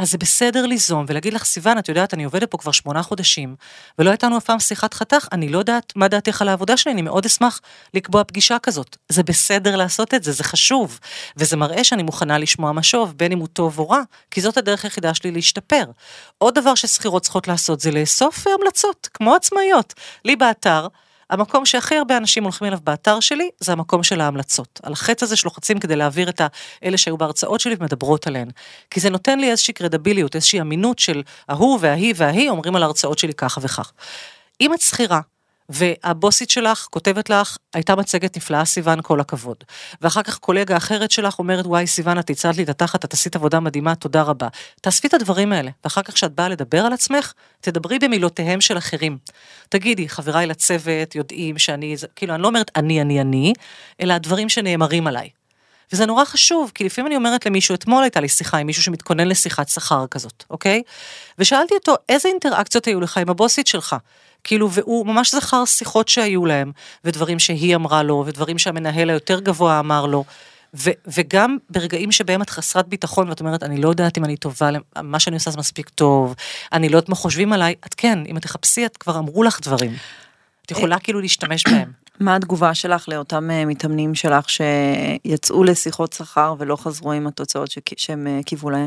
[0.00, 3.56] אז זה בסדר ליזום ולהגיד לך, סיוון, את יודעת, אני עובדת פה כבר שמונה חודשים,
[3.98, 6.92] ולא הייתה לנו אף פעם שיחת חתך, אני לא יודעת מה דעתך על העבודה שלי,
[6.92, 7.60] אני מאוד אשמח
[7.94, 8.96] לקבוע פגישה כזאת.
[9.08, 10.98] זה בסדר לעשות את זה, זה חשוב,
[11.36, 14.84] וזה מראה שאני מוכנה לשמוע משוב, בין אם הוא טוב או רע, כי זאת הדרך
[14.84, 15.84] היחידה שלי להשתפר.
[16.38, 19.94] עוד דבר ששכירות צריכות לעשות זה לאסוף המלצות, כמו עצמאיות.
[20.24, 20.86] לי באתר,
[21.30, 24.80] המקום שהכי הרבה אנשים הולכים אליו באתר שלי, זה המקום של ההמלצות.
[24.82, 26.40] על החץ הזה שלוחצים כדי להעביר את
[26.82, 28.48] האלה שהיו בהרצאות שלי ומדברות עליהן.
[28.90, 33.18] כי זה נותן לי איזושהי קרדביליות, איזושהי אמינות של ההוא וההיא וההיא אומרים על ההרצאות
[33.18, 33.92] שלי ככה וכך.
[34.60, 35.20] אם את שכירה,
[35.70, 39.56] והבוסית שלך כותבת לך, הייתה מצגת נפלאה, סיוון, כל הכבוד.
[40.00, 43.36] ואחר כך קולגה אחרת שלך אומרת, וואי, סיוון, את הצעת לי את התחת, את עשית
[43.36, 44.48] עבודה מדהימה, תודה רבה.
[44.80, 49.18] תאספי את הדברים האלה, ואחר כך כשאת באה לדבר על עצמך, תדברי במילותיהם של אחרים.
[49.68, 53.52] תגידי, חבריי לצוות יודעים שאני, כאילו, אני לא אומרת אני, אני, אני,
[54.00, 55.39] אלא הדברים שנאמרים עליי.
[55.92, 59.28] וזה נורא חשוב, כי לפעמים אני אומרת למישהו, אתמול הייתה לי שיחה עם מישהו שמתכונן
[59.28, 60.82] לשיחת שכר כזאת, אוקיי?
[61.38, 63.96] ושאלתי אותו, איזה אינטראקציות היו לך עם הבוסית שלך?
[64.44, 66.72] כאילו, והוא ממש זכר שיחות שהיו להם,
[67.04, 70.24] ודברים שהיא אמרה לו, ודברים שהמנהל היותר גבוה אמר לו.
[70.74, 74.70] ו- וגם ברגעים שבהם את חסרת ביטחון ואת אומרת, אני לא יודעת אם אני טובה,
[75.02, 76.34] מה שאני עושה זה מספיק טוב,
[76.72, 79.60] אני לא יודעת מה חושבים עליי, את כן, אם את תחפשי, את כבר אמרו לך
[79.62, 79.96] דברים.
[80.66, 81.92] את יכולה כאילו להשתמש בהם.
[82.20, 88.26] מה התגובה שלך לאותם אה, מתאמנים שלך שיצאו לשיחות שכר ולא חזרו עם התוצאות שהם
[88.26, 88.86] אה, קיוו להם?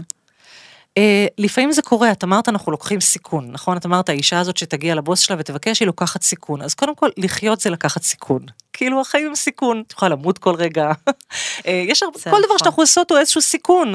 [0.99, 3.77] Uh, לפעמים זה קורה, את אמרת אנחנו לוקחים סיכון, נכון?
[3.77, 6.61] את אמרת האישה הזאת שתגיע לבוס שלה ותבקש, היא לוקחת סיכון.
[6.61, 8.41] אז קודם כל, לחיות זה לקחת סיכון.
[8.73, 10.91] כאילו החיים הם סיכון, את יכולה למות כל רגע.
[11.09, 11.11] uh,
[11.91, 12.57] יש הרבה, כל דבר נכון.
[12.57, 13.93] שאנחנו עושות הוא איזשהו סיכון.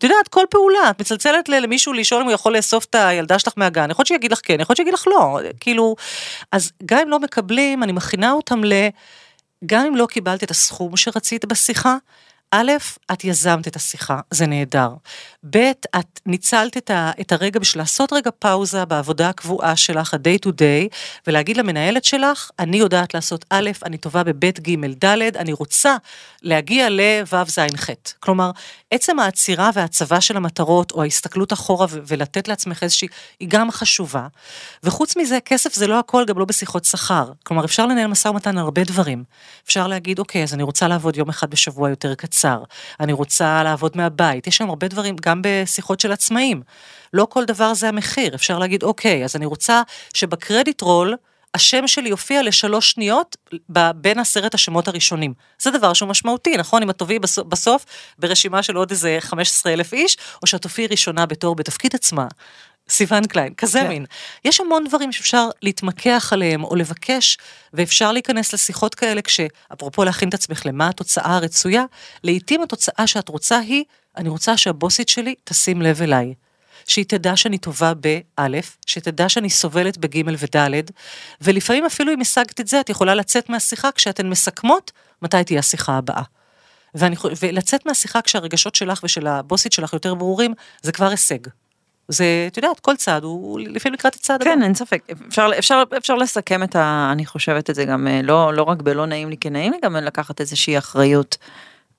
[0.00, 3.52] את יודעת, כל פעולה, את מצלצלת למישהו לשאול אם הוא יכול לאסוף את הילדה שלך
[3.56, 5.96] מהגן, יכול להיות שיגיד לך כן, יכול להיות שיגיד לך לא, כאילו,
[6.52, 8.72] אז גם אם לא מקבלים, אני מכינה אותם ל...
[9.66, 11.96] גם אם לא קיבלת את הסכום שרצית בשיחה,
[12.52, 12.72] א',
[13.12, 14.88] את יזמת את השיחה, זה נהדר.
[15.50, 15.56] ב',
[15.98, 20.48] את ניצלת את, ה, את הרגע בשביל לעשות רגע פאוזה בעבודה הקבועה שלך, ה-day to
[20.48, 25.96] day, ולהגיד למנהלת שלך, אני יודעת לעשות א', אני טובה בב', ג', ד', אני רוצה
[26.42, 27.90] להגיע לו', ז', ח'.
[28.20, 28.50] כלומר,
[28.90, 33.08] עצם העצירה והצבה של המטרות, או ההסתכלות אחורה ולתת לעצמך איזושהי,
[33.40, 34.26] היא גם חשובה.
[34.82, 37.32] וחוץ מזה, כסף זה לא הכל, גם לא בשיחות שכר.
[37.42, 39.24] כלומר, אפשר לנהל משא ומתן על הרבה דברים.
[39.64, 42.39] אפשר להגיד, אוקיי, אז אני רוצה לעבוד יום אחד בשבוע יותר קצר.
[43.00, 44.46] אני רוצה לעבוד מהבית.
[44.46, 46.62] יש שם הרבה דברים, גם בשיחות של עצמאים.
[47.12, 48.34] לא כל דבר זה המחיר.
[48.34, 49.82] אפשר להגיד, אוקיי, אז אני רוצה
[50.14, 51.14] שבקרדיט רול,
[51.54, 53.36] השם שלי יופיע לשלוש שניות
[53.94, 55.34] בין עשרת השמות הראשונים.
[55.58, 56.82] זה דבר שהוא משמעותי, נכון?
[56.82, 57.84] אם את תופיעי בסוף
[58.18, 62.26] ברשימה של עוד איזה 15 אלף איש, או שאת תופיעי ראשונה בתור בתפקיד עצמה.
[62.90, 63.88] סיוון קליין, כזה כן.
[63.88, 64.06] מין.
[64.44, 67.38] יש המון דברים שאפשר להתמקח עליהם או לבקש,
[67.72, 71.84] ואפשר להיכנס לשיחות כאלה כשאפרופו להכין את עצמך למה התוצאה הרצויה,
[72.24, 73.84] לעתים התוצאה שאת רוצה היא,
[74.16, 76.34] אני רוצה שהבוסית שלי תשים לב אליי.
[76.86, 80.90] שהיא תדע שאני טובה באלף, שתדע שאני סובלת בגימל ודלת,
[81.40, 85.96] ולפעמים אפילו אם השגת את זה, את יכולה לצאת מהשיחה כשאתן מסכמות מתי תהיה השיחה
[85.96, 86.22] הבאה.
[86.94, 91.38] ואני, ולצאת מהשיחה כשהרגשות שלך ושל הבוסית שלך יותר ברורים, זה כבר הישג.
[92.10, 94.50] זה, את יודעת, כל צעד הוא לפעמים לקראת הצעד הבא.
[94.50, 95.02] כן, אין ספק.
[95.28, 97.08] אפשר, אפשר, אפשר לסכם את ה...
[97.12, 99.96] אני חושבת את זה גם, אה, לא, לא רק בלא נעים לי כנעים לי, גם
[99.96, 101.36] לקחת איזושהי אחריות.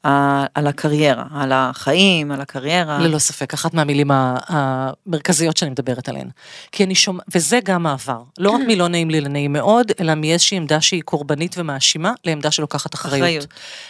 [0.03, 2.99] על הקריירה, על החיים, על הקריירה.
[2.99, 6.29] ללא ספק, אחת מהמילים המרכזיות שאני מדברת עליהן.
[6.71, 8.21] כי אני שומע, וזה גם מעבר.
[8.37, 12.93] לא רק מלא נעים לי לנעים מאוד, אלא מאיזושהי עמדה שהיא קורבנית ומאשימה, לעמדה שלוקחת
[12.93, 13.21] אחריות.
[13.21, 13.47] אחריות.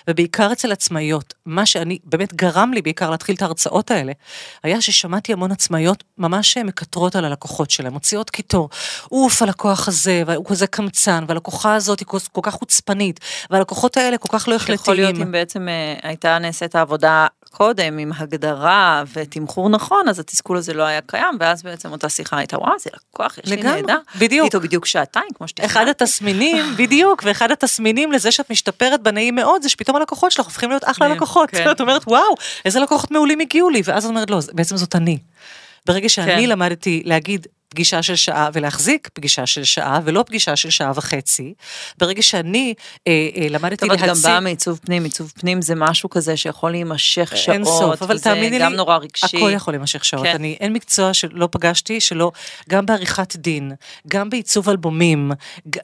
[0.07, 4.11] ובעיקר אצל עצמאיות, מה שאני, באמת גרם לי בעיקר להתחיל את ההרצאות האלה,
[4.63, 8.69] היה ששמעתי המון עצמאיות ממש מקטרות על הלקוחות שלהם, מוציאות קיטור.
[9.11, 13.19] אוף, הלקוח הזה, והוא כזה קמצן, והלקוחה הזאת היא כל כך חוצפנית,
[13.49, 14.75] והלקוחות האלה כל כך לא החלטיים.
[14.75, 20.57] יכול להיות אם בעצם אה, הייתה נעשית העבודה קודם עם הגדרה ותמחור נכון, אז התסכול
[20.57, 23.97] הזה לא היה קיים, ואז בעצם אותה שיחה הייתה, וואו, זה לקוח, יש לי נהדר.
[24.19, 24.45] בדיוק.
[24.45, 25.73] איתו בדיוק שעתיים, כמו שתכננתי.
[25.73, 30.69] אחד התסמינים, בדיוק, ואחד התסמינים לזה שאת משתפרת בנעים מאוד, זה שפתאום הלקוחות שלך הופכים
[30.69, 31.49] להיות אחלה לקוחות.
[31.49, 31.71] כן.
[31.71, 32.35] את אומרת, וואו,
[32.65, 35.17] איזה לקוחות מעולים הגיעו לי, ואז את אומרת, לא, בעצם זאת אני.
[35.85, 36.49] ברגע שאני כן.
[36.49, 41.53] למדתי להגיד, פגישה של שעה ולהחזיק פגישה של שעה ולא פגישה של שעה וחצי.
[41.97, 42.73] ברגע שאני
[43.07, 44.23] אה, אה, למדתי טוב, את גם להציג...
[44.23, 48.59] באה מעיצוב פנים, עיצוב פנים זה משהו כזה שיכול להימשך שעות, אין סוף, אבל תאמיני
[48.59, 49.37] לי, גם נורא רגשי.
[49.37, 50.23] הכל יכול להימשך שעות.
[50.23, 50.35] כן.
[50.35, 52.31] אני, אין מקצוע שלא פגשתי, שלא,
[52.69, 53.71] גם בעריכת דין,
[54.07, 55.31] גם בעיצוב אלבומים,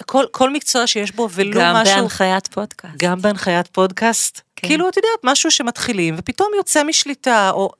[0.05, 1.95] כל, כל מקצוע שיש בו ולו גם משהו...
[1.95, 2.93] בהנחיית פודקאסט.
[2.97, 4.41] גם בהנחיית פודקאסט.
[4.55, 4.67] כן.
[4.67, 7.71] כאילו, את יודעת, משהו שמתחילים, ופתאום יוצא משליטה, או...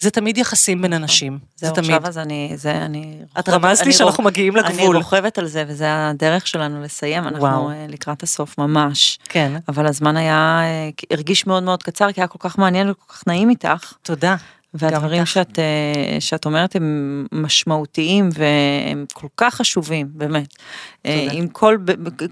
[0.00, 1.38] זה תמיד יחסים בין אנשים.
[1.56, 1.90] זה זהו, תמיד.
[1.90, 3.18] עכשיו אז אני, זה, אני...
[3.38, 4.96] את רמזת לי אני שאנחנו רוכ- מגיעים אני לגבול.
[4.96, 7.70] רוכבת על זה, וזה הדרך שלנו לסיים, אנחנו וואו.
[7.70, 9.18] אה, לקראת הסוף ממש.
[9.28, 13.12] כן, אבל הזמן היה, אה, הרגיש מאוד מאוד קצר, כי היה כל כך מעניין וכל
[13.14, 13.92] כך נעים איתך.
[14.02, 14.36] תודה.
[14.74, 15.26] והדברים.
[15.26, 20.54] שאת, אה, שאת אומרת הם משמעותיים והם כל כך חשובים, באמת.
[21.06, 21.38] אה, תודה.
[21.38, 21.78] אם כל,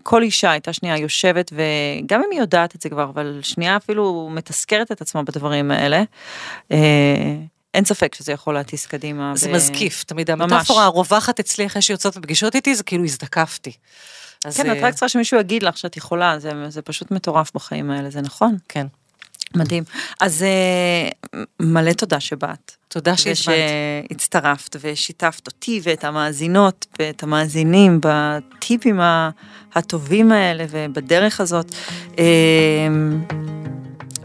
[0.03, 4.29] כל אישה הייתה שנייה יושבת, וגם אם היא יודעת את זה כבר, אבל שנייה אפילו
[4.33, 6.03] מתזכרת את עצמה בדברים האלה,
[6.73, 7.37] אה,
[7.75, 9.33] אין ספק שזה יכול להטיס קדימה.
[9.37, 10.31] זה ב- מזקיף, תמיד.
[10.31, 13.73] המטאפורה הרווחת אצלי אחרי שיוצאות לפגישות איתי, זה כאילו הזדקפתי.
[14.45, 17.91] אז, כן, את רק צריכה שמישהו יגיד לך שאת יכולה, זה, זה פשוט מטורף בחיים
[17.91, 18.57] האלה, זה נכון?
[18.69, 18.87] כן.
[19.57, 19.85] מדהים.
[20.21, 22.73] אז אה, מלא תודה שבאת.
[22.89, 23.57] תודה שהזמנת.
[24.11, 29.01] ושהצטרפת ושיתפת אותי ואת המאזינות ואת המאזינים בטיפים
[29.75, 31.75] הטובים האלה ובדרך הזאת.
[32.19, 32.25] אה,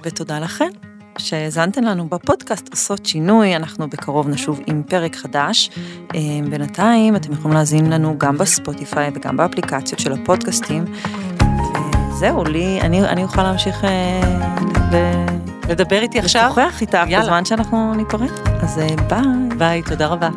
[0.04, 0.70] ותודה לכם
[1.18, 5.70] שהאזנתם לנו בפודקאסט עושות שינוי, אנחנו בקרוב נשוב עם פרק חדש.
[6.16, 10.86] אה, בינתיים אתם יכולים להאזין לנו גם בספוטיפיי וגם באפליקציות של הפודקאסטים.
[12.18, 14.22] וזהו, לי, אני, אני אוכל להמשיך אה,
[14.92, 15.26] ל-
[15.72, 16.46] לדבר איתי עכשיו?
[16.52, 17.24] לשוחח איתך יאללה.
[17.24, 18.30] בזמן שאנחנו ניפרד.
[18.62, 19.58] אז אה, ביי.
[19.58, 20.30] ביי, תודה רבה.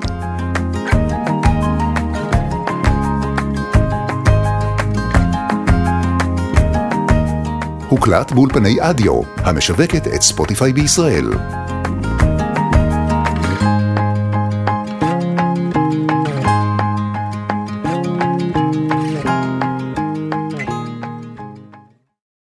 [7.89, 11.27] הוקלט באולפני אדיו, המשווקת את ספוטיפיי בישראל.